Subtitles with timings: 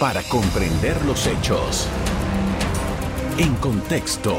[0.00, 1.86] para comprender los hechos.
[3.36, 4.34] En contexto.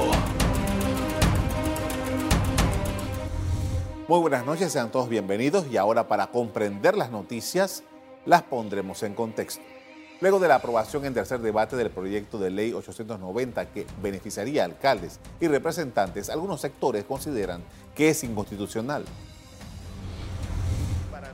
[4.07, 7.83] Muy buenas noches, sean todos bienvenidos y ahora para comprender las noticias
[8.25, 9.61] las pondremos en contexto.
[10.19, 14.65] Luego de la aprobación en tercer debate del proyecto de ley 890 que beneficiaría a
[14.65, 17.61] alcaldes y representantes, algunos sectores consideran
[17.93, 19.05] que es inconstitucional.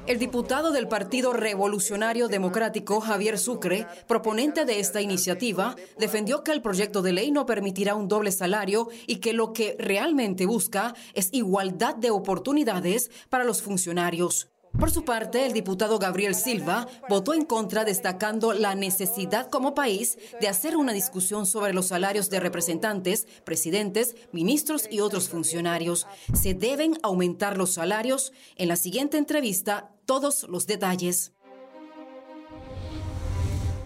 [0.07, 6.61] El diputado del Partido Revolucionario Democrático, Javier Sucre, proponente de esta iniciativa, defendió que el
[6.61, 11.27] proyecto de ley no permitirá un doble salario y que lo que realmente busca es
[11.33, 14.47] igualdad de oportunidades para los funcionarios.
[14.79, 20.19] Por su parte, el diputado Gabriel Silva votó en contra destacando la necesidad como país
[20.39, 26.05] de hacer una discusión sobre los salarios de representantes, presidentes, ministros y otros funcionarios.
[26.31, 28.33] Se deben aumentar los salarios.
[28.55, 31.31] En la siguiente entrevista, todos los detalles.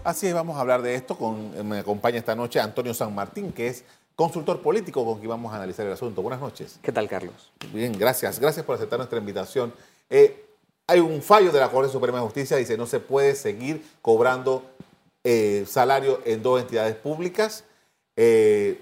[0.04, 1.16] Así es, vamos a hablar de esto.
[1.16, 3.84] Con, me acompaña esta noche Antonio San Martín, que es
[4.14, 6.20] consultor político con quien vamos a analizar el asunto.
[6.20, 6.78] Buenas noches.
[6.82, 7.50] ¿Qué tal, Carlos?
[7.72, 8.38] Bien, gracias.
[8.38, 9.72] Gracias por aceptar nuestra invitación.
[10.10, 10.51] Eh,
[10.86, 14.62] hay un fallo de la Corte Suprema de Justicia, dice no se puede seguir cobrando
[15.24, 17.64] eh, salario en dos entidades públicas.
[18.16, 18.80] Eh,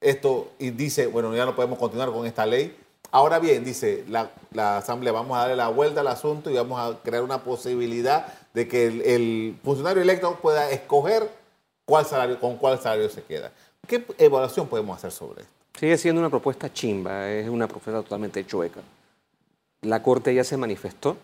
[0.00, 2.74] esto dice, bueno, ya no podemos continuar con esta ley.
[3.12, 4.30] Ahora bien, dice la,
[4.78, 8.68] Asamblea, vamos a darle la vuelta al asunto y vamos a crear una posibilidad de
[8.68, 11.28] que el, funcionario electo pueda escoger
[11.84, 13.52] cuál salario, con cuál salario se queda.
[13.86, 15.52] ¿Qué evaluación podemos hacer sobre esto?
[15.78, 18.80] Sigue siendo una propuesta chimba, es una propuesta totalmente chueca.
[19.82, 21.16] La Corte ya se manifestó,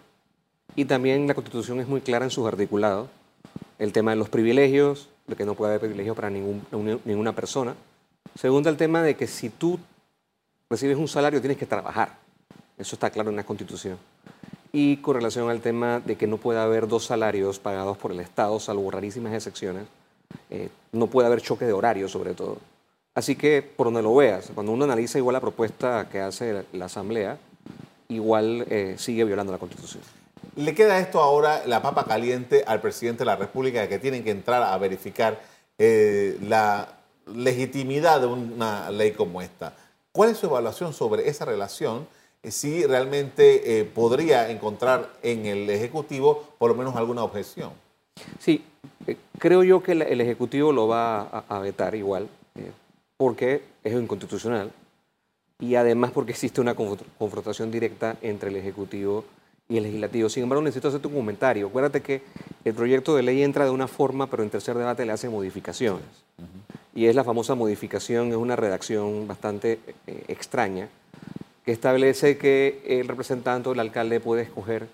[0.74, 3.08] y también la Constitución es muy clara en sus articulados.
[3.78, 7.74] El tema de los privilegios, de que no puede haber privilegio para ninguna persona.
[8.38, 9.78] Segundo, el tema de que si tú
[10.68, 12.18] recibes un salario tienes que trabajar.
[12.78, 13.98] Eso está claro en la Constitución.
[14.72, 18.20] Y con relación al tema de que no puede haber dos salarios pagados por el
[18.20, 19.84] Estado, salvo rarísimas excepciones,
[20.50, 22.58] eh, no puede haber choque de horario sobre todo.
[23.14, 26.84] Así que, por donde lo veas, cuando uno analiza igual la propuesta que hace la
[26.84, 27.38] Asamblea,
[28.08, 30.02] igual eh, sigue violando la Constitución.
[30.56, 34.30] Le queda esto ahora, la papa caliente, al presidente de la República, que tienen que
[34.30, 35.38] entrar a verificar
[35.76, 36.94] eh, la
[37.26, 39.74] legitimidad de una ley como esta.
[40.12, 42.08] ¿Cuál es su evaluación sobre esa relación?
[42.42, 47.72] Eh, si realmente eh, podría encontrar en el Ejecutivo por lo menos alguna objeción.
[48.38, 48.64] Sí,
[49.38, 52.28] creo yo que el, Ejecutivo lo va a, a vetar igual,
[53.18, 54.72] porque es inconstitucional
[55.58, 59.35] y además porque existe una confrontación directa entre el Ejecutivo y
[59.68, 60.28] el legislativo.
[60.28, 61.66] Sin embargo, necesito hacerte un comentario.
[61.66, 62.22] Acuérdate que
[62.64, 66.04] el proyecto de ley entra de una forma, pero en tercer debate le hace modificaciones.
[66.94, 70.88] Y es la famosa modificación, es una redacción bastante eh, extraña,
[71.64, 74.88] que establece que el representante o el alcalde puede escoger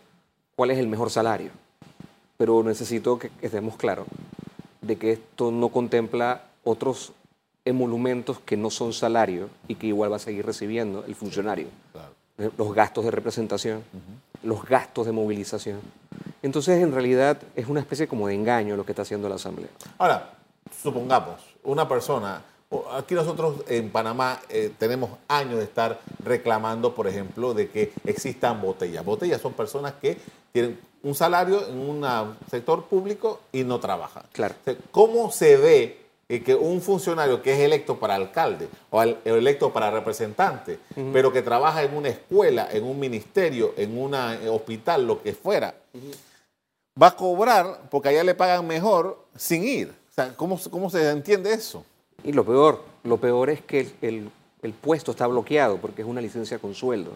[0.56, 1.50] cuál es el mejor salario.
[2.38, 4.06] Pero necesito que, estemos claros
[4.80, 7.12] de que esto no contempla otros
[7.64, 11.68] emolumentos que no son salarios y que igual va a seguir recibiendo el funcionario.
[12.58, 13.84] Los gastos de representación,
[14.42, 15.80] los gastos de movilización.
[16.42, 19.68] Entonces, en realidad, es una especie como de engaño lo que está haciendo la Asamblea.
[19.98, 20.34] Ahora,
[20.82, 22.42] supongamos, una persona,
[22.92, 28.60] aquí nosotros en Panamá eh, tenemos años de estar reclamando, por ejemplo, de que existan
[28.60, 29.04] botellas.
[29.04, 30.18] Botellas son personas que
[30.52, 34.24] tienen un salario en un sector público y no trabajan.
[34.32, 34.54] Claro.
[34.90, 36.01] ¿Cómo se ve
[36.32, 40.78] y que un funcionario que es electo para alcalde o electo para representante,
[41.12, 45.74] pero que trabaja en una escuela, en un ministerio, en un hospital, lo que fuera,
[47.00, 49.90] va a cobrar porque allá le pagan mejor sin ir.
[49.90, 51.84] O sea, ¿cómo, ¿cómo, se entiende eso?
[52.24, 54.30] Y lo peor, lo peor es que el,
[54.62, 57.14] el puesto está bloqueado porque es una licencia con sueldo.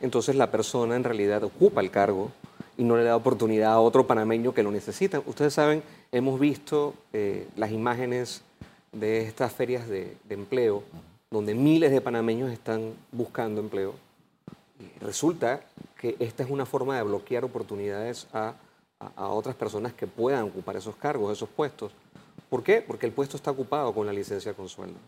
[0.00, 2.32] Entonces la persona en realidad ocupa el cargo
[2.76, 5.22] y no le da oportunidad a otro panameño que lo necesita.
[5.26, 8.42] Ustedes saben, hemos visto eh, las imágenes
[8.92, 10.82] de estas ferias de, empleo,
[11.30, 13.94] donde miles de panameños están buscando empleo.
[15.00, 15.60] resulta
[15.98, 18.54] que esta es una forma de bloquear oportunidades a,
[18.98, 21.92] a, otras personas que puedan ocupar esos cargos, esos puestos.
[22.50, 22.82] ¿Por qué?
[22.82, 24.98] Porque el puesto está ocupado con la licencia con sueldo.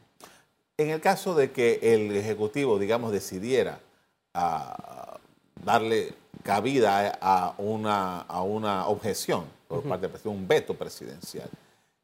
[0.76, 3.80] En el caso de que el Ejecutivo, digamos, decidiera
[4.32, 5.18] a
[5.64, 11.48] darle cabida a una, a una objeción por parte del presidente, un veto presidencial.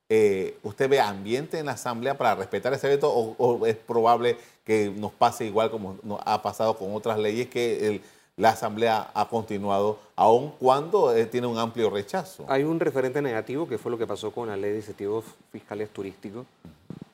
[0.09, 4.91] Eh, ¿Usted ve ambiente en la Asamblea para respetar ese veto o, es probable que
[4.91, 8.01] nos pase igual como nos ha pasado con otras leyes que
[8.37, 12.45] la Asamblea ha continuado aun cuando eh, tiene un amplio rechazo?
[12.49, 15.91] Hay un referente negativo que fue lo que pasó con la ley de incentivos fiscales
[15.91, 16.45] turísticos,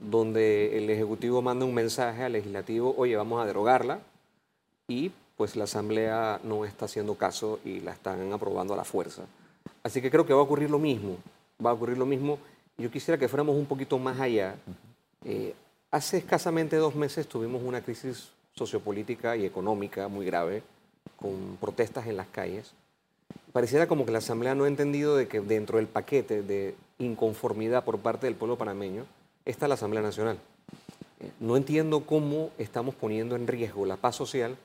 [0.00, 3.98] donde el Ejecutivo manda un mensaje al Legislativo, oye, vamos a derogarla
[4.88, 9.22] y pues la Asamblea no está haciendo caso y la están aprobando a la fuerza.
[9.82, 11.16] Así que creo que va a ocurrir lo mismo.
[11.64, 12.38] Va a ocurrir lo mismo
[12.78, 14.54] yo quisiera que fuéramos un poquito más allá.
[15.24, 15.54] Eh,
[15.90, 20.62] hace escasamente dos meses tuvimos una crisis sociopolítica y económica muy grave,
[21.16, 22.72] con protestas en las calles.
[23.52, 27.84] Pareciera como que la Asamblea no ha entendido de que dentro del paquete de inconformidad
[27.84, 29.06] por parte del pueblo panameño
[29.46, 30.38] está la Asamblea Nacional.
[31.20, 34.56] Eh, no entiendo cómo estamos poniendo en riesgo la paz social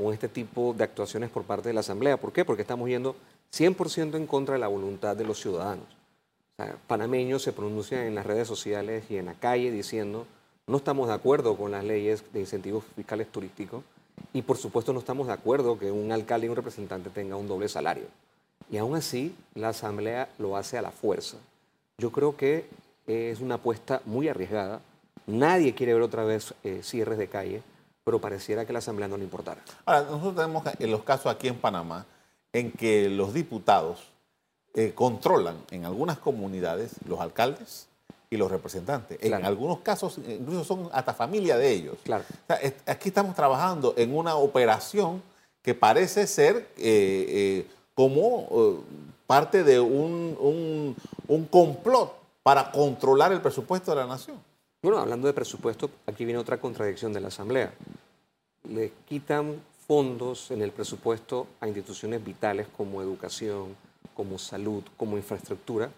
[0.00, 2.16] con este tipo de actuaciones por parte de la Asamblea.
[2.16, 2.44] ¿Por qué?
[2.44, 3.16] Porque estamos yendo
[3.52, 5.86] 100% en contra de la voluntad de los ciudadanos.
[6.86, 10.26] panameños se pronuncian en las redes sociales y en la calle diciendo
[10.66, 13.82] no estamos de acuerdo con las leyes de incentivos fiscales turísticos
[14.32, 17.48] y por supuesto no estamos de acuerdo que un alcalde y un representante tengan un
[17.48, 18.04] doble salario.
[18.70, 21.38] Y aún así la Asamblea lo hace a la fuerza.
[21.98, 22.66] Yo creo que
[23.06, 24.80] es una apuesta muy arriesgada.
[25.26, 27.62] Nadie quiere ver otra vez eh, cierres de calle,
[28.10, 29.62] pero pareciera que la Asamblea no le importara.
[29.84, 32.04] Ahora, nosotros tenemos en los casos aquí en Panamá
[32.52, 34.00] en que los diputados
[34.74, 37.86] eh, controlan en algunas comunidades los alcaldes
[38.28, 39.16] y los representantes.
[39.20, 41.98] En algunos casos incluso son hasta familia de ellos.
[42.02, 42.24] Claro.
[42.84, 45.22] aquí estamos trabajando en una operación
[45.62, 48.82] que parece ser eh, eh, como
[49.28, 50.96] parte de un,
[51.28, 52.12] un complot
[52.42, 54.49] para controlar el presupuesto de la nación.
[54.82, 57.70] Bueno, hablando de presupuesto, aquí viene otra contradicción de la Asamblea.
[58.66, 63.76] Le quitan fondos en el presupuesto a instituciones vitales como educación,
[64.14, 65.90] como salud, como infraestructura,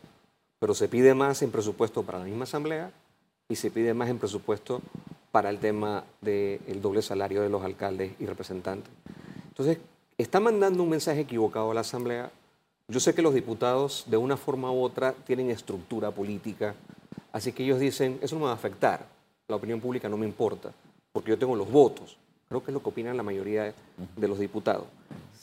[0.59, 2.91] pero se pide más en presupuesto para la misma asamblea
[3.49, 4.83] y se pide más en presupuesto
[5.31, 8.93] para el tema del doble salario de los alcaldes y representantes.
[9.47, 9.79] Entonces,
[10.19, 12.33] está mandando un mensaje equivocado a la asamblea.
[12.89, 16.75] Yo sé que los diputados, de una forma u otra, tienen estructura política,
[17.33, 19.07] así que ellos dicen, eso no me va a afectar,
[19.49, 20.73] la opinión pública no me importa,
[21.13, 22.17] porque yo tengo los votos.
[22.49, 23.75] Creo que es lo que opinan la mayoría
[24.17, 24.85] de los diputados.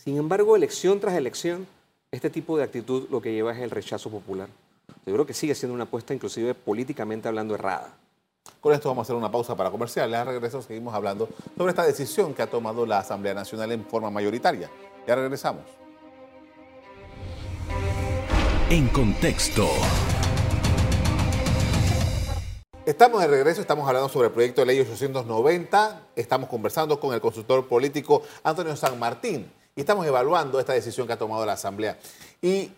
[0.03, 1.67] Sin embargo, elección tras elección,
[2.11, 4.47] este tipo de actitud lo que lleva es el rechazo popular.
[5.05, 7.93] Yo creo que sigue siendo una apuesta, inclusive políticamente hablando, errada.
[8.61, 10.09] Con esto vamos a hacer una pausa para comercial.
[10.09, 14.09] Ya regreso, seguimos hablando sobre esta decisión que ha tomado la Asamblea Nacional en forma
[14.09, 14.69] mayoritaria.
[15.07, 15.63] Ya regresamos.
[18.69, 19.67] En contexto.
[22.89, 27.21] Estamos de regreso, estamos hablando sobre el proyecto de ley 890, estamos conversando con el
[27.21, 31.99] consultor político Antonio San Martín y estamos evaluando esta decisión que ha tomado la Asamblea.
[32.41, 32.71] Y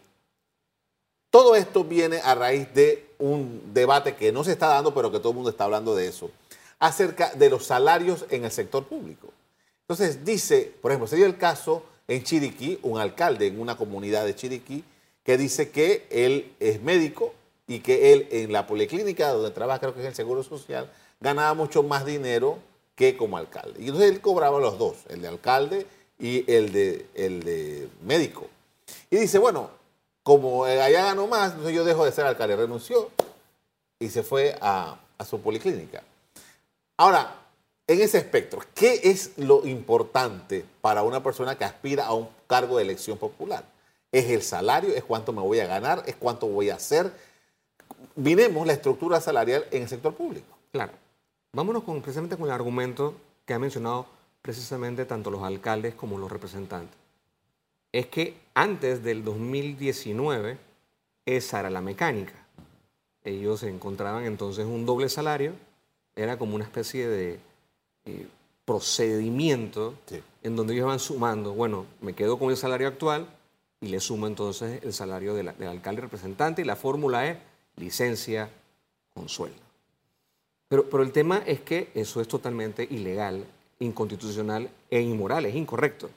[1.30, 5.19] todo esto viene a raíz de un debate que no se está dando, pero que
[5.19, 6.30] todo el mundo está hablando de eso,
[6.78, 9.30] acerca de los salarios en el sector público.
[9.88, 14.25] Entonces dice, por ejemplo, se dio el caso en Chiriquí, un alcalde en una comunidad
[14.25, 14.84] de Chiriquí,
[15.24, 17.34] que dice que él es médico
[17.71, 20.91] y que él en la policlínica donde trabaja, creo que es el Seguro Social,
[21.21, 22.59] ganaba mucho más dinero
[22.95, 23.81] que como alcalde.
[23.81, 25.88] Y entonces él cobraba los dos, el de alcalde
[26.19, 28.47] y el de, el de médico.
[29.09, 29.69] Y dice, bueno,
[30.21, 32.57] como allá ganó más, entonces yo dejo de ser alcalde.
[32.57, 33.09] Renunció
[34.00, 36.03] y se fue a, a su policlínica.
[36.97, 37.33] Ahora,
[37.88, 42.75] en ese espectro, ¿qué es lo importante para una persona que aspira a un cargo
[42.75, 43.63] de elección popular?
[44.12, 44.94] ¿Es el salario?
[44.94, 46.03] ¿Es cuánto me voy a ganar?
[46.06, 47.31] ¿Es cuánto voy a hacer?
[48.15, 50.57] Miremos la estructura salarial en el sector público.
[50.71, 50.93] Claro.
[51.53, 53.15] Vámonos con, precisamente con el argumento
[53.45, 54.05] que ha mencionado
[54.41, 56.97] precisamente tanto los alcaldes como los representantes.
[57.91, 60.57] Es que antes del 2019
[61.25, 62.33] esa era la mecánica.
[63.23, 65.53] Ellos encontraban entonces un doble salario,
[66.15, 67.39] era como una especie de
[68.05, 68.27] eh,
[68.65, 69.95] procedimiento
[70.43, 73.27] en donde ellos van sumando, bueno, me quedo con el salario actual
[73.79, 77.38] y le sumo entonces el salario del alcalde representante y la fórmula es
[77.78, 78.50] licencia
[79.13, 79.60] con sueldo.
[80.68, 83.46] Pero, pero el tema es que eso es totalmente ilegal,
[83.80, 86.10] inconstitucional e inmoral, es incorrecto.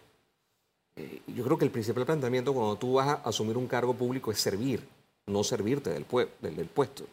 [0.96, 4.30] Eh, yo creo que el principal planteamiento cuando tú vas a asumir un cargo público
[4.30, 4.86] es servir,
[5.26, 7.04] no servirte del, puesto.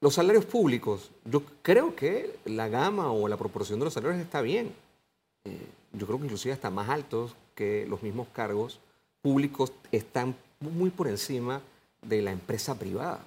[0.00, 4.42] Los salarios públicos, yo creo que la gama o la proporción de los salarios está
[4.42, 4.72] bien.
[5.44, 8.78] Eh, yo creo que inclusive hasta más altos que los mismos cargos
[9.20, 11.60] públicos están muy por encima
[12.02, 13.24] de la empresa privada.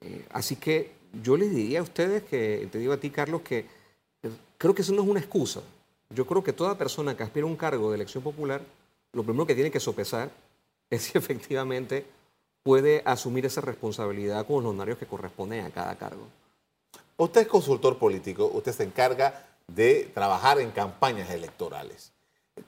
[0.00, 3.60] Eh, así que yo les diría a ustedes que, te digo a ti, Carlos, que
[4.22, 5.62] eh, creo que eso no es una excusa.
[6.10, 8.60] Yo creo que toda persona que aspira a un cargo de elección popular,
[9.12, 10.30] lo primero que tiene que sopesar
[10.90, 12.04] es si efectivamente
[12.62, 16.26] puede asumir esa responsabilidad con los honorarios que corresponden a cada cargo.
[17.16, 22.12] Usted es consultor político, usted se encarga de trabajar en campañas electorales.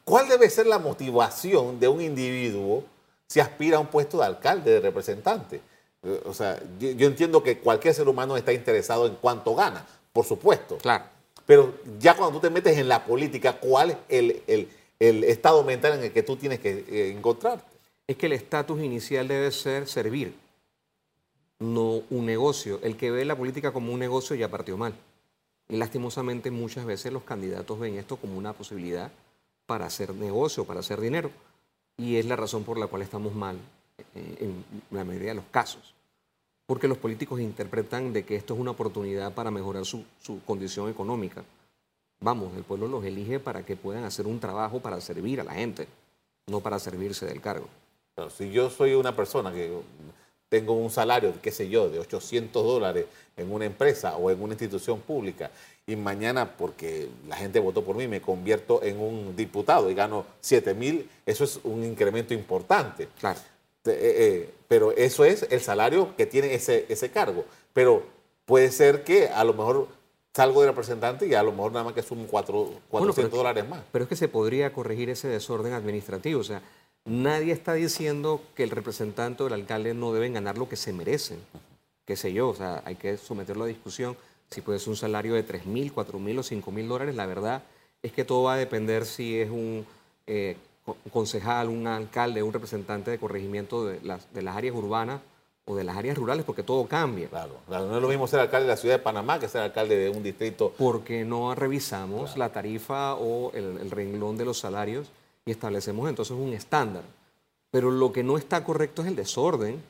[0.04, 2.84] ¿Cuál debe ser la motivación de un individuo
[3.28, 5.60] si aspira a un puesto de alcalde, de representante.
[6.24, 10.78] O sea, yo, entiendo que cualquier ser humano está interesado en cuánto gana, por supuesto.
[10.78, 11.04] Claro.
[11.44, 14.68] Pero ya cuando tú te metes en la política, ¿cuál es el,
[14.98, 17.64] estado mental en el que tú tienes que eh, encontrarte?
[18.06, 20.34] Es que el estatus inicial debe ser servir.
[21.58, 22.80] no un negocio.
[22.82, 24.94] El que ve la política como un negocio ya partió mal.
[25.68, 29.10] Y lastimosamente muchas veces los candidatos ven esto como una posibilidad
[29.66, 31.30] para hacer negocio, para hacer dinero.
[31.98, 33.58] Y es la razón por la cual estamos mal
[34.14, 35.94] eh, en la mayoría de los casos.
[36.66, 40.88] Porque los políticos interpretan de que esto es una oportunidad para mejorar su, su condición
[40.88, 41.44] económica.
[42.20, 45.54] Vamos, el pueblo los elige para que puedan hacer un trabajo para servir a la
[45.54, 45.86] gente,
[46.46, 47.68] no para servirse del cargo.
[48.14, 49.72] Pero si yo soy una persona que
[50.48, 54.54] tengo un salario, qué sé yo, de 800 dólares en una empresa o en una
[54.54, 55.50] institución pública
[55.88, 60.24] y mañana, porque la gente votó por mí, me convierto en un diputado y gano
[60.40, 63.08] 7 mil, eso es un incremento importante.
[63.18, 63.40] Claro.
[63.84, 67.44] Eh, eh, pero eso es el salario que tiene ese, ese cargo.
[67.72, 68.04] Pero
[68.44, 69.88] puede ser que a lo mejor
[70.32, 73.80] salgo de representante y a lo mejor nada más que sumen 400 dólares más.
[73.90, 76.40] Pero es que se podría corregir ese desorden administrativo.
[76.40, 76.62] O sea,
[77.08, 80.92] Nadie está diciendo que el representante o el alcalde no deben ganar lo que se
[80.92, 81.38] merecen.
[82.04, 84.14] Qué sé yo, o sea, hay que someterlo a discusión.
[84.50, 87.26] Si puede ser un salario de 3 mil, 4 mil o 5 mil dólares, la
[87.26, 87.62] verdad
[88.02, 89.86] es que todo va a depender si es un
[90.26, 90.56] eh,
[91.12, 95.20] concejal, un alcalde, un representante de corregimiento de las, de las áreas urbanas
[95.64, 97.28] o de las áreas rurales, porque todo cambia.
[97.28, 99.96] Claro, no es lo mismo ser alcalde de la ciudad de Panamá que ser alcalde
[99.96, 100.72] de un distrito.
[100.78, 105.08] Porque no revisamos la tarifa o el, el renglón de los salarios
[105.44, 107.02] y establecemos entonces un estándar.
[107.70, 109.82] Pero lo que no está correcto es el desorden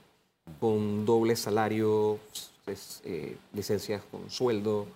[0.60, 2.18] con doble salario,
[3.04, 4.86] eh, licencias con sueldo.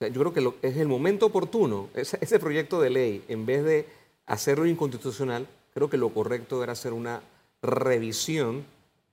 [0.00, 3.86] yo creo que es el momento oportuno, ese, proyecto de ley, en vez de
[4.26, 7.20] hacerlo inconstitucional, creo que lo correcto era hacer una
[7.62, 8.64] revisión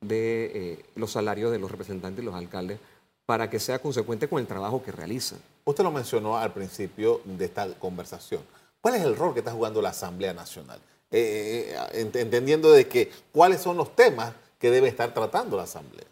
[0.01, 2.79] de eh, los salarios de los representantes y los alcaldes
[3.25, 5.39] para que sea consecuente con el trabajo que realizan.
[5.63, 8.41] Usted lo mencionó al principio de esta conversación.
[8.81, 10.79] ¿Cuál es el rol que está jugando la Asamblea Nacional?
[11.09, 16.05] Eh, entendiendo de que cuáles son los temas que debe estar tratando la Asamblea.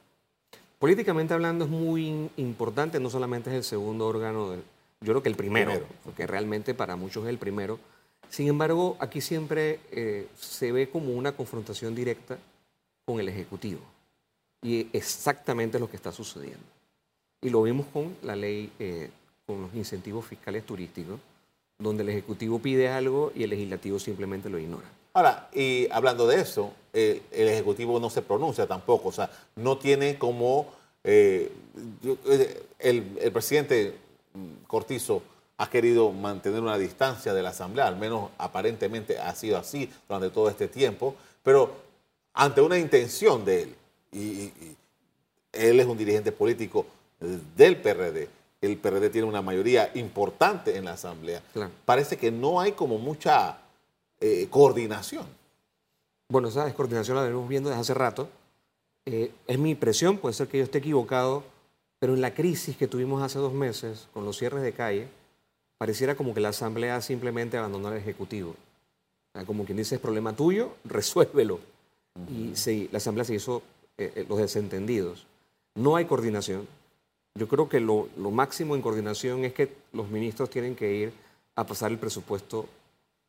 [0.83, 4.61] Políticamente hablando es muy importante, no solamente es el segundo órgano, yo
[4.99, 5.71] creo que el primero,
[6.03, 7.79] porque realmente para muchos es el primero.
[8.27, 12.37] Sin embargo, aquí siempre eh, se ve como una confrontación directa
[13.05, 13.79] con el Ejecutivo.
[14.61, 16.65] Y exactamente es lo que está sucediendo.
[17.39, 18.69] Y lo vimos con la ley,
[19.45, 21.17] con los incentivos fiscales turísticos,
[21.79, 24.89] donde el Ejecutivo pide algo y el Legislativo simplemente lo ignora.
[25.13, 30.17] Ahora, y hablando de eso, el Ejecutivo no se pronuncia tampoco, o sea, no tiene
[30.17, 30.67] como...
[31.03, 31.51] Eh,
[32.27, 33.97] eh, el, el, presidente
[34.67, 35.21] Cortizo
[35.57, 40.29] ha querido mantener una distancia de la Asamblea, al menos aparentemente ha sido así durante
[40.29, 41.75] todo este tiempo, pero
[42.33, 43.75] ante una intención de él,
[44.11, 44.51] y
[45.51, 46.85] él es un dirigente político
[47.19, 48.29] del PRD,
[48.61, 51.41] el PRD tiene una mayoría importante en la Asamblea.
[51.85, 53.57] Parece que no hay como mucha
[54.19, 55.25] eh, coordinación.
[56.29, 58.29] Bueno, esa descoordinación la venimos viendo desde hace rato.
[59.05, 61.43] Eh, es mi impresión, puede ser que yo esté equivocado,
[61.99, 65.07] pero en la crisis que tuvimos hace dos meses con los cierres de calle,
[65.77, 68.55] pareciera como que la Asamblea simplemente abandonó al Ejecutivo.
[69.45, 71.59] como quien dice, es problema tuyo, resuélvelo.
[72.29, 73.63] Y sí, la Asamblea se hizo
[73.97, 75.25] eh, los desentendidos.
[75.75, 76.67] No hay coordinación.
[77.35, 81.13] Yo creo que lo, máximo en coordinación es que los ministros tienen que ir
[81.55, 82.67] a pasar el presupuesto.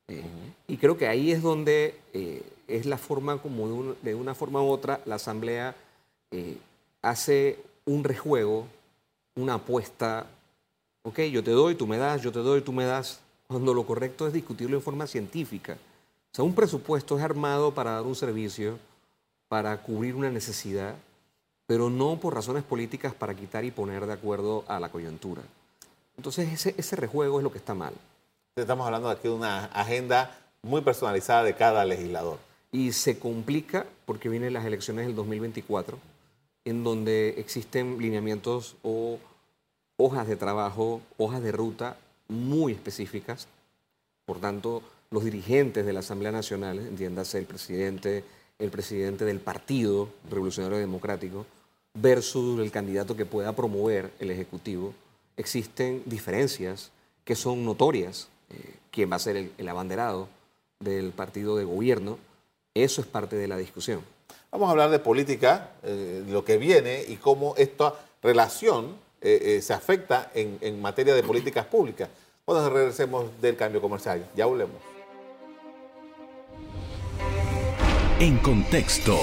[0.09, 0.23] Eh,
[0.69, 4.69] y creo que ahí es donde eh, es la forma, como de, una forma u
[4.69, 5.75] otra, la Asamblea
[6.31, 6.59] eh,
[7.03, 8.67] hace un rejuego,
[9.37, 10.27] una apuesta.
[11.03, 13.85] Ok, yo te doy, tú me das, yo te doy, tú me das, cuando lo
[13.87, 15.75] correcto es discutirlo en forma científica.
[16.33, 18.79] O sea, un presupuesto es armado para dar un servicio,
[19.49, 20.97] para cubrir una necesidad
[21.67, 25.43] pero no por razones políticas para quitar y poner de acuerdo a la coyuntura.
[26.17, 27.95] Entonces ese, ese rejuego es lo que está mal.
[28.57, 30.31] Estamos hablando aquí de una agenda
[30.63, 32.39] muy personalizada de cada legislador.
[32.71, 35.99] Y se complica porque vienen las elecciones del 2024,
[36.65, 39.19] en donde existen lineamientos o
[39.97, 41.97] hojas de trabajo, hojas de ruta
[42.29, 43.49] muy específicas.
[44.25, 48.23] Por tanto, los dirigentes de la Asamblea Nacional, entiéndase el presidente,
[48.61, 51.45] el presidente del Partido Revolucionario Democrático
[51.95, 54.95] versus el candidato que pueda promover el Ejecutivo,
[55.37, 56.93] existen diferencias
[57.25, 58.29] que son notorias.
[58.51, 60.29] Eh, quién va a ser el, abanderado
[60.81, 62.19] del partido de gobierno,
[62.75, 64.03] eso es parte de la discusión.
[64.51, 69.73] Vamos a hablar de política, eh, lo que viene y cómo esta relación eh, se
[69.73, 72.09] afecta en, en materia de políticas públicas.
[72.45, 74.77] Cuando regresemos del cambio comercial, ya volvemos.
[78.21, 79.19] En contexto.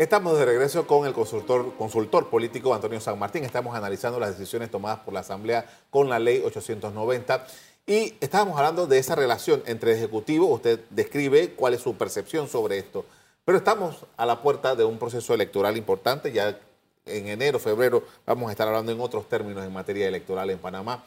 [0.00, 3.44] Estamos de regreso con el consultor, político Antonio San Martín.
[3.44, 7.46] Estamos analizando las decisiones tomadas por la Asamblea con la ley 890
[7.86, 10.46] y estábamos hablando de esa relación entre el Ejecutivo.
[10.46, 13.04] Usted describe cuál es su percepción sobre esto.
[13.44, 16.58] Pero estamos a la puerta de un proceso electoral importante, ya
[17.04, 21.04] en enero, febrero vamos a estar hablando en otros términos en materia electoral en Panamá.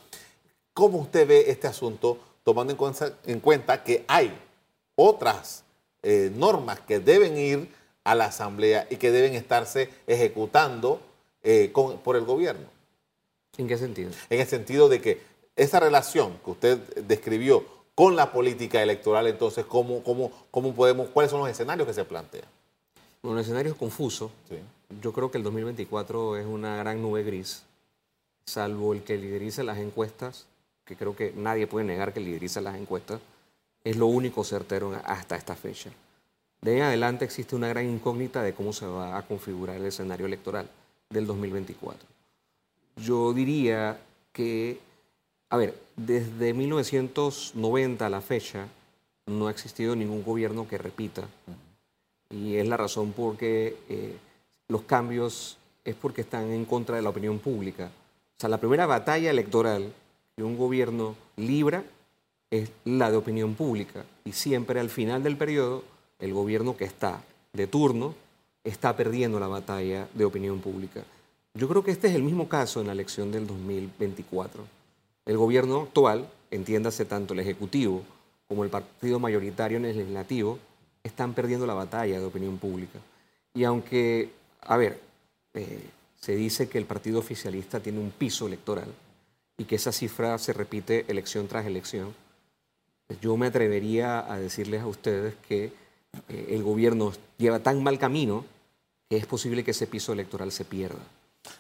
[0.75, 2.77] ¿Cómo usted ve este asunto tomando
[3.25, 4.39] en cuenta, que hay
[4.95, 5.63] otras
[6.03, 11.01] eh, normas que deben ir a la Asamblea y que deben estarse ejecutando
[11.41, 12.67] eh, por el gobierno?
[13.57, 14.12] ¿En qué sentido?
[14.29, 15.22] En el sentido de que
[15.55, 17.63] esa relación que usted describió
[17.95, 22.05] con la política electoral, entonces, ¿cómo, cómo, cómo podemos, ¿cuáles son los escenarios que se
[22.05, 22.45] plantean?
[23.22, 24.31] Bueno, el escenario es confuso.
[25.01, 27.63] Yo creo que el 2024 es una gran nube gris,
[28.45, 30.45] salvo el que liderice las encuestas,
[30.86, 33.22] que creo que nadie puede negar que lideriza las encuestas,
[33.83, 35.91] es lo único certero hasta esta fecha.
[36.63, 39.86] De ahí en adelante existe una gran incógnita de cómo se va a configurar el
[39.86, 40.70] escenario electoral
[41.10, 42.08] del 2024.
[42.96, 44.00] Yo diría
[44.32, 44.79] que,
[45.50, 48.67] a ver, desde 1990 a la fecha
[49.25, 51.27] no ha existido ningún gobierno que repita.
[52.29, 54.15] Y es la razón por qué eh,
[54.70, 57.91] los cambios es porque están en contra de la opinión pública.
[58.38, 59.91] O sea, la primera batalla electoral
[60.38, 61.84] que un gobierno libra
[62.50, 64.05] es la de opinión pública.
[64.24, 65.84] Y siempre al final del periodo,
[66.24, 68.15] el gobierno que está de turno
[68.63, 71.03] está perdiendo la batalla de opinión pública.
[71.53, 74.63] Yo creo que este es el mismo caso en la elección del 2024.
[75.25, 78.03] El gobierno actual, entiéndase tanto el Ejecutivo
[78.48, 80.60] como el partido mayoritario en el Legislativo,
[81.03, 83.00] están perdiendo la batalla de opinión pública.
[83.53, 85.01] Y aunque, a ver,
[85.53, 85.89] eh,
[86.22, 88.88] se dice que el partido oficialista tiene un piso electoral
[89.58, 92.15] y que esa cifra se repite elección tras elección,
[93.08, 95.82] pues yo me atrevería a decirles a ustedes que
[96.29, 98.46] eh, el gobierno lleva tan mal camino
[99.10, 101.01] que es posible que ese piso electoral se pierda.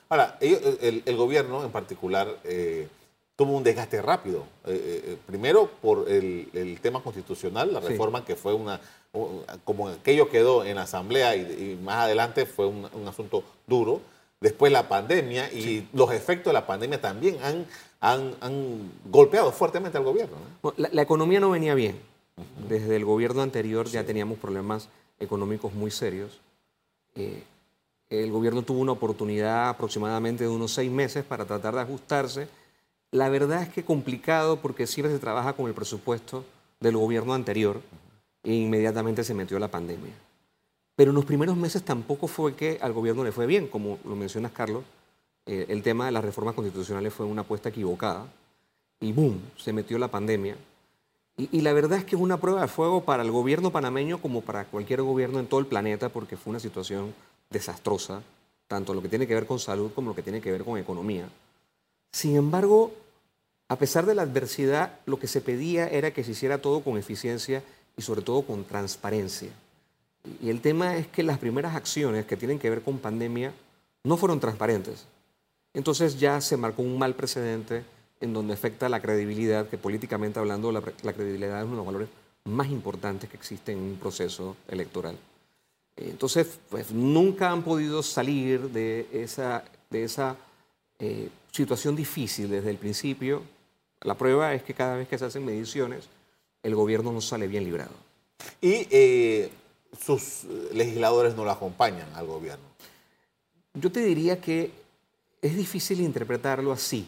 [0.09, 2.87] Ahora, el, gobierno en particular eh,
[3.35, 4.45] tuvo un desgaste rápido.
[4.65, 8.79] Eh, eh, primero por el, tema constitucional, la reforma que fue una,
[9.63, 14.01] como aquello quedó en la Asamblea y, más adelante fue un, asunto duro.
[14.39, 17.65] Después la pandemia y los efectos de la pandemia también han,
[18.01, 20.35] han, golpeado fuertemente al gobierno.
[20.75, 21.97] La, economía no venía bien.
[22.73, 26.39] Desde el gobierno anterior ya teníamos problemas económicos muy serios.
[28.09, 32.47] El gobierno tuvo una oportunidad aproximadamente de unos seis meses para tratar de ajustarse.
[33.11, 36.45] La verdad es que complicado porque siempre se trabaja con el presupuesto
[36.79, 37.79] del gobierno anterior
[38.41, 40.13] e inmediatamente se metió la pandemia.
[40.95, 44.15] Pero en los primeros meses tampoco fue que al gobierno le fue bien, como lo
[44.15, 44.83] mencionas Carlos.
[45.45, 48.25] Eh, el tema de las reformas constitucionales fue una apuesta equivocada
[48.99, 50.55] y boom, se metió la pandemia.
[51.35, 54.41] Y, la verdad es que es una prueba de fuego para el gobierno panameño como
[54.41, 57.15] para cualquier gobierno en todo el planeta porque fue una situación
[57.49, 58.21] desastrosa,
[58.67, 60.77] tanto lo que tiene que ver con salud como lo que tiene que ver con
[60.77, 61.27] economía.
[62.11, 62.93] Sin embargo,
[63.67, 66.97] a pesar de la adversidad, lo que se pedía era que se hiciera todo con
[66.97, 67.63] eficiencia
[67.97, 69.49] y sobre todo con transparencia.
[70.39, 73.53] Y el tema es que las primeras acciones que tienen que ver con pandemia
[74.03, 75.07] no fueron transparentes.
[75.73, 77.83] Entonces ya se marcó un mal precedente
[78.23, 81.85] en donde afecta la credibilidad, que políticamente hablando la, la credibilidad es uno de los
[81.85, 82.09] valores
[82.45, 85.17] más importantes que existen en un proceso electoral.
[85.97, 90.37] Entonces, pues nunca han podido salir de esa, de esa
[90.99, 93.43] eh, situación difícil desde el principio.
[94.01, 96.09] La prueba es que cada vez que se hacen mediciones,
[96.63, 97.93] el gobierno no sale bien librado.
[98.61, 99.51] Y eh,
[99.99, 102.65] sus legisladores no lo acompañan al gobierno.
[103.73, 104.71] Yo te diría que
[105.41, 107.07] es difícil interpretarlo así,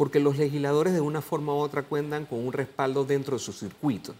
[0.00, 3.52] porque los legisladores de una forma u otra cuentan con un respaldo dentro de su
[3.52, 4.14] circuito.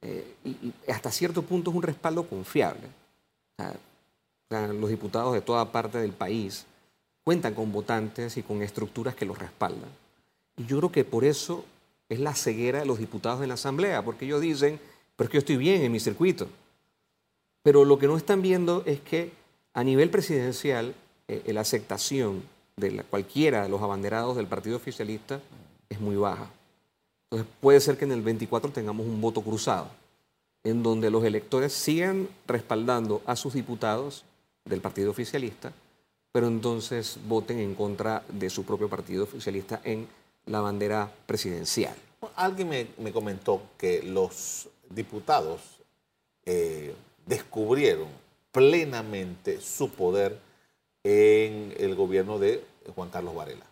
[0.00, 2.86] Eh, y, hasta cierto punto es un respaldo confiable.
[4.48, 6.64] los diputados de toda parte del país
[7.24, 9.90] cuentan con votantes y con estructuras que los respaldan.
[10.56, 11.64] Y yo creo que por eso
[12.08, 14.78] es la ceguera de los diputados en la Asamblea, porque ellos dicen,
[15.16, 16.46] pero es que yo estoy bien en mi circuito.
[17.64, 19.32] Pero lo que no están viendo es que
[19.74, 20.94] a nivel presidencial
[21.26, 22.44] eh, la aceptación
[22.78, 25.40] de cualquiera de los abanderados del Partido Oficialista
[25.88, 26.50] es muy baja.
[27.30, 29.90] Entonces puede ser que en el 24 tengamos un voto cruzado,
[30.64, 34.24] en donde los electores sigan respaldando a sus diputados
[34.64, 35.72] del partido oficialista,
[36.32, 40.08] pero entonces voten en contra de su propio partido oficialista en
[40.46, 41.94] la bandera presidencial.
[42.36, 45.60] Alguien me, comentó que los diputados
[46.44, 46.94] eh,
[47.26, 48.08] descubrieron
[48.52, 50.38] plenamente su poder
[51.08, 52.62] en el gobierno de
[52.94, 53.64] Juan Carlos Varela.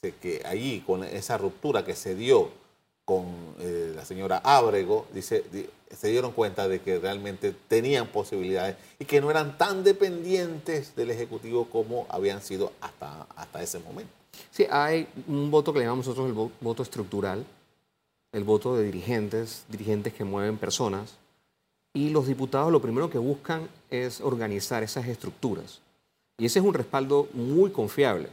[0.00, 2.50] que allí, con esa ruptura que se dio
[3.04, 3.26] con
[3.58, 5.42] eh, la señora Ábrego, dice,
[5.90, 11.10] se dieron cuenta de que realmente tenían posibilidades y que no eran tan dependientes del
[11.10, 14.12] Ejecutivo como habían sido hasta, hasta ese momento.
[14.52, 17.44] Sí, hay un voto que le llamamos nosotros el voto estructural,
[18.30, 21.16] el voto de dirigentes, dirigentes que mueven personas,
[21.94, 25.80] Y los diputados lo primero que buscan es organizar esas estructuras.
[26.38, 28.28] Y ese es un respaldo muy confiable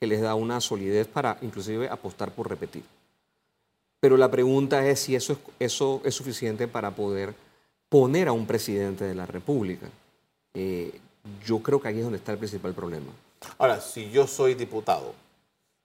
[0.00, 2.82] que les da una solidez para inclusive apostar por repetir.
[4.00, 7.34] Pero la pregunta es si eso es, eso es suficiente para poder
[7.88, 9.86] poner a un presidente de la República.
[10.54, 10.98] Eh,
[11.44, 13.12] yo creo que ahí es donde está el principal problema.
[13.58, 15.14] Ahora, si yo soy diputado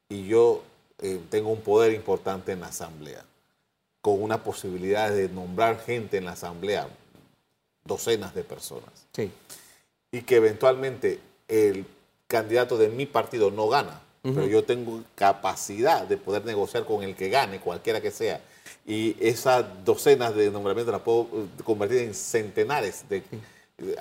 [0.10, 0.64] y yo
[0.98, 3.24] eh, tengo un poder importante en la Asamblea,
[4.02, 6.88] con una posibilidad de nombrar gente en la Asamblea,
[7.84, 9.30] docenas de personas, Sí.
[10.12, 11.86] y que eventualmente el
[12.28, 17.16] candidato de mi partido no gana, pero yo tengo capacidad de poder negociar con el
[17.16, 18.42] que gane, cualquiera que sea,
[18.86, 23.24] y esas docenas de nombramientos las puedo eh, convertir en centenares de...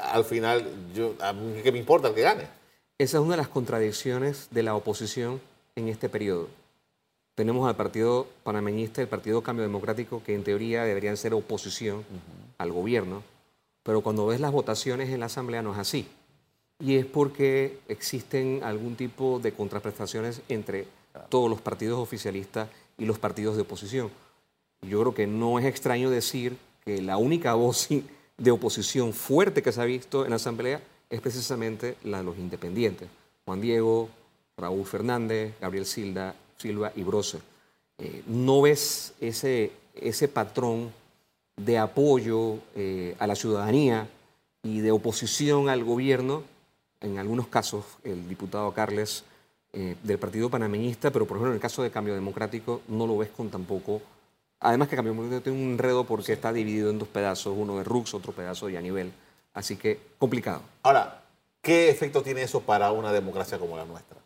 [0.00, 2.48] Al final, yo, a mí qué me importa el que gane.
[2.98, 5.40] Esa es una de las contradicciones de la oposición
[5.76, 6.48] en este periodo.
[7.36, 12.04] Tenemos al Partido Panameñista y el Partido Cambio Democrático, que en teoría deberían ser oposición
[12.58, 13.22] al gobierno,
[13.84, 16.08] pero cuando ves las votaciones en la Asamblea no es así.
[16.80, 20.86] Y es porque existen algún tipo de contraprestaciones entre
[21.28, 24.10] todos los partidos oficialistas y los partidos de oposición.
[24.82, 27.88] Yo creo que no es extraño decir que la única voz
[28.38, 32.38] de oposición fuerte que se ha visto en la Asamblea es precisamente la de los
[32.38, 33.08] independientes.
[33.44, 34.08] Juan Diego,
[34.56, 37.38] Raúl Fernández, Gabriel Silva, Silva y Brose.
[37.98, 40.92] Eh, no ves ese, ese patrón
[41.56, 44.08] de apoyo eh, a la ciudadanía
[44.62, 46.42] y de oposición al gobierno,
[47.00, 49.24] en algunos casos el diputado Carles
[49.72, 53.18] eh, del Partido Panameñista, pero por ejemplo en el caso de Cambio Democrático no lo
[53.18, 54.02] ves con tampoco
[54.60, 57.84] Además que Cambio Democrático tiene un enredo porque está dividido en dos pedazos, uno de
[57.84, 59.12] Rux, otro pedazo de Yanivel.
[59.54, 60.62] Así que complicado.
[60.82, 61.22] Ahora,
[61.62, 64.18] ¿qué efecto tiene eso para una democracia como la nuestra?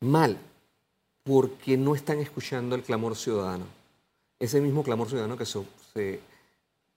[0.00, 0.38] Mal,
[1.24, 3.64] porque no están escuchando el clamor ciudadano.
[4.38, 5.60] Ese mismo clamor ciudadano que se,
[5.92, 6.20] se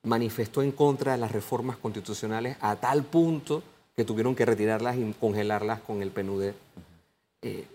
[0.03, 3.63] manifestó en contra de las reformas constitucionales a tal punto
[3.95, 6.51] que tuvieron que retirarlas y congelarlas con el PNUD.
[7.41, 7.65] Eh,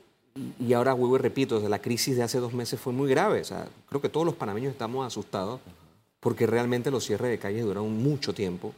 [0.60, 3.08] y, ahora vuelvo y repito, o sea, la crisis de hace dos meses fue muy
[3.08, 3.40] grave.
[3.40, 5.60] O sea, creo que todos los panameños estamos asustados
[6.20, 8.74] porque realmente los cierres de calles duraron mucho tiempo.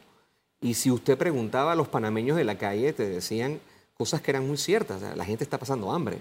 [0.61, 3.59] Y si usted preguntaba a los panameños de la calle, te decían
[3.95, 4.97] cosas que eran muy ciertas.
[4.97, 6.19] O sea, la gente está pasando hambre.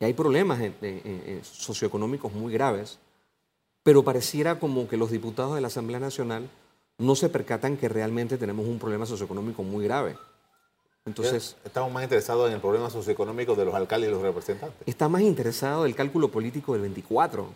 [0.00, 2.98] Y hay problemas en- en- en socioeconómicos muy graves.
[3.84, 6.48] Pero pareciera como que los diputados de la Asamblea Nacional
[6.98, 10.16] no se percatan que realmente tenemos un problema socioeconómico muy grave.
[11.06, 14.80] Entonces, Estamos más interesados en el problema socioeconómico de los alcaldes y los representantes.
[14.86, 17.46] está más interesado del cálculo político del 24.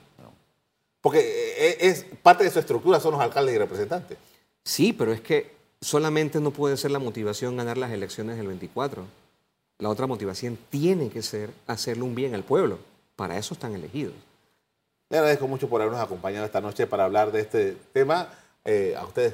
[1.01, 4.19] Porque eh, es, parte de su estructura son los alcaldes y representantes.
[4.65, 9.05] Sí, pero es que solamente no puede ser la motivación ganar las elecciones del 24.
[9.79, 12.79] La otra motivación tiene que ser hacerle un bien al pueblo.
[13.17, 14.15] Para eso están elegidos.
[15.09, 18.29] Le agradezco mucho por habernos acompañado esta noche para hablar de este tema.
[18.71, 19.33] Eh, a ustedes.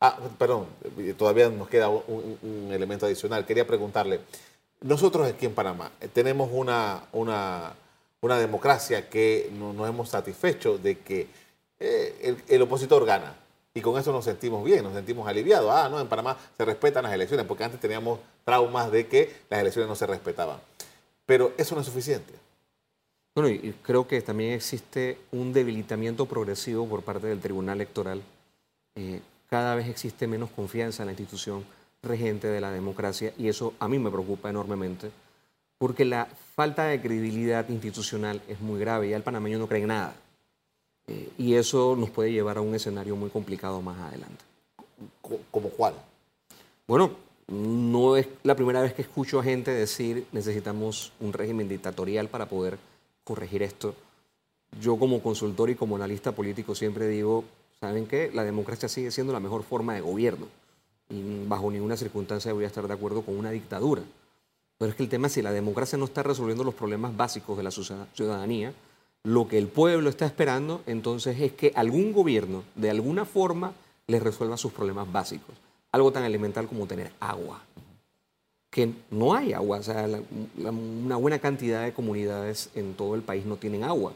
[0.00, 3.44] Ah, perdón, eh, todavía nos queda un, elemento adicional.
[3.44, 4.20] Quería preguntarle,
[4.80, 7.74] nosotros aquí en Panamá eh, tenemos una, una,
[8.38, 11.26] democracia que no- nos hemos satisfecho de que
[11.78, 13.36] el, opositor gana.
[13.74, 15.70] Y con eso nos sentimos bien, nos sentimos aliviados.
[15.70, 19.60] Ah, no, en Panamá se respetan las elecciones, porque antes teníamos traumas de que las
[19.60, 20.58] elecciones no se respetaban.
[21.26, 22.32] Pero eso no es suficiente.
[23.34, 28.22] Bueno, y creo que también existe un debilitamiento progresivo por parte del Tribunal Electoral.
[28.96, 31.64] Eh, cada vez existe menos confianza en la institución
[32.02, 35.10] regente de la democracia y eso a mí me preocupa enormemente
[35.78, 39.82] porque la falta de credibilidad institucional es muy grave y ya el panameño no cree
[39.82, 40.14] en nada.
[41.06, 44.44] Eh, y eso nos puede llevar a un escenario muy complicado más adelante.
[45.20, 45.94] Co- ¿Como cuál?
[46.86, 47.10] Bueno,
[47.48, 52.46] no es la primera vez que escucho a gente decir necesitamos un régimen dictatorial para
[52.46, 52.78] poder
[53.24, 53.94] corregir esto.
[54.80, 57.44] Yo como consultor y como analista político siempre digo,
[57.84, 58.30] ¿saben qué?
[58.32, 60.46] La democracia sigue siendo la mejor forma de gobierno
[61.10, 64.02] y bajo ninguna circunstancia voy a estar de acuerdo con una dictadura.
[64.78, 67.58] Pero es que el tema es si la democracia no está resolviendo los problemas básicos
[67.58, 68.72] de la ciudad- ciudadanía,
[69.22, 73.72] lo que el pueblo está esperando entonces es que algún gobierno de alguna forma
[74.06, 75.54] les resuelva sus problemas básicos.
[75.92, 77.62] Algo tan elemental como tener agua.
[78.70, 80.08] Que no hay agua, o sea,
[80.56, 84.14] una buena cantidad de comunidades en todo el país no tienen agua.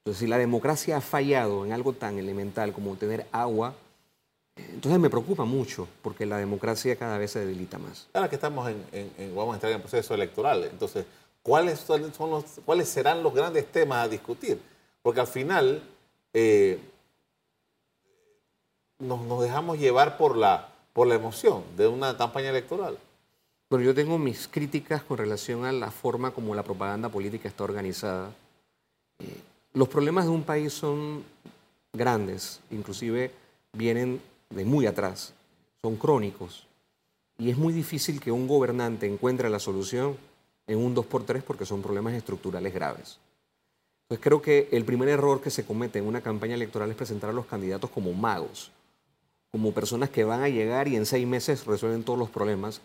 [0.00, 3.74] Entonces, si la democracia ha fallado en algo tan elemental como tener agua,
[4.56, 8.08] entonces me preocupa mucho, porque la democracia cada vez se debilita más.
[8.14, 11.04] Ahora que estamos en, en- en- vamos a entrar en el proceso electoral, entonces,
[11.42, 14.60] ¿cuáles, son son los, ¿cuáles serán los grandes temas a discutir?
[15.02, 15.82] Porque al final
[16.32, 16.78] eh,
[18.98, 22.98] nos, nos dejamos llevar por la, por la emoción de una campaña electoral.
[23.68, 27.64] Bueno, yo tengo mis críticas con relación a la forma como la propaganda política está
[27.64, 28.30] organizada.
[29.20, 29.40] Eh,
[29.72, 31.22] los problemas de un país son
[31.92, 33.30] grandes, inclusive
[33.72, 35.32] vienen de muy atrás,
[35.80, 36.66] son crónicos.
[37.38, 40.16] Y es muy difícil que un gobernante encuentre la solución
[40.66, 43.18] en un 2x3 porque son problemas estructurales graves.
[44.02, 47.30] Entonces creo que el primer error que se comete en una campaña electoral es presentar
[47.30, 48.72] a los candidatos como magos,
[49.52, 52.80] como personas que van a llegar y en seis meses resuelven todos los problemas.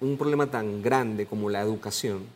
[0.00, 2.26] un problema tan grande como la educación,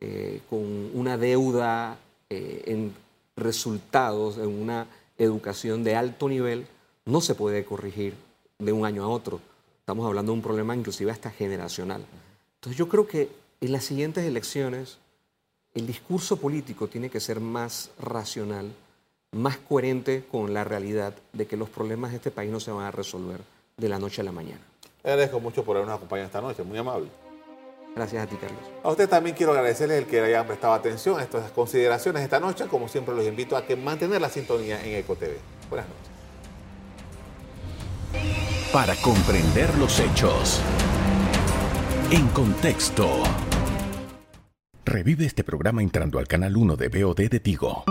[0.00, 1.98] eh, con una deuda
[2.30, 2.94] eh, en
[3.36, 4.86] resultados, en una
[5.18, 6.66] educación de alto nivel,
[7.04, 8.14] no se puede corregir
[8.58, 9.40] de un año a otro.
[9.80, 12.04] Estamos hablando de un problema inclusive hasta generacional.
[12.56, 13.28] Entonces yo creo que
[13.60, 14.98] en las siguientes elecciones
[15.74, 18.72] el discurso político tiene que ser más racional,
[19.32, 22.86] más coherente con la realidad de que los problemas de este país no se van
[22.86, 23.40] a resolver
[23.76, 24.60] de la noche a la mañana.
[25.02, 27.08] Le agradezco mucho por habernos acompañado esta noche, muy amable.
[27.94, 28.60] Gracias a ti, Carlos.
[28.82, 32.66] A usted también quiero agradecerles el que hayan prestado atención a estas consideraciones esta noche.
[32.66, 35.36] Como siempre, los invito a que mantener la sintonía en EcoTV.
[35.70, 36.14] Buenas noches.
[38.72, 40.60] Para comprender los hechos.
[42.10, 43.22] En contexto.
[44.84, 47.84] Revive este programa entrando al canal 1 de BOD de Tigo.